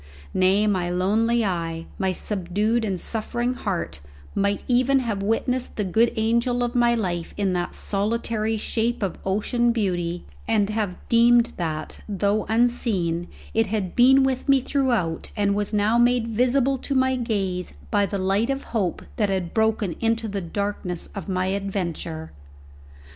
Nay, 0.33 0.65
my 0.65 0.89
lonely 0.89 1.45
eye, 1.45 1.85
my 1.99 2.11
subdued 2.11 2.83
and 2.83 2.99
suffering 2.99 3.53
heart 3.53 3.99
might 4.33 4.63
even 4.67 4.97
have 4.97 5.21
witnessed 5.21 5.77
the 5.77 5.83
good 5.83 6.11
angel 6.15 6.63
of 6.63 6.73
my 6.73 6.95
life 6.95 7.35
in 7.37 7.53
that 7.53 7.75
solitary 7.75 8.57
shape 8.57 9.03
of 9.03 9.19
ocean 9.23 9.71
beauty, 9.71 10.25
and 10.47 10.71
have 10.71 10.95
deemed 11.07 11.53
that, 11.57 11.99
though 12.09 12.47
unseen, 12.49 13.27
it 13.53 13.67
had 13.67 13.95
been 13.95 14.23
with 14.23 14.49
me 14.49 14.59
throughout, 14.59 15.29
and 15.37 15.53
was 15.53 15.71
now 15.71 15.99
made 15.99 16.29
visible 16.29 16.79
to 16.79 16.95
my 16.95 17.15
gaze 17.15 17.75
by 17.91 18.07
the 18.07 18.17
light 18.17 18.49
of 18.49 18.63
hope 18.73 19.03
that 19.17 19.29
had 19.29 19.53
broken 19.53 19.95
into 19.99 20.27
the 20.27 20.41
darkness 20.41 21.09
of 21.13 21.29
my 21.29 21.45
adventure. 21.45 22.31